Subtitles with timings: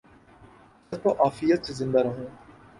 [0.87, 2.25] صحت و عافیت سے زندہ رہوں